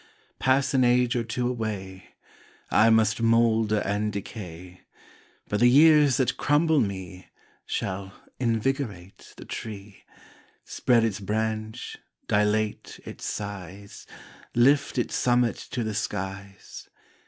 [0.39, 2.15] Pass an age or two away,
[2.71, 4.81] I must moulder and decay,
[5.47, 7.27] But the years that crumble me
[7.67, 10.03] Shall invigorate the tree,
[10.65, 14.07] Spread its branch, dilate its size,
[14.55, 16.89] Lift its summit to the skies.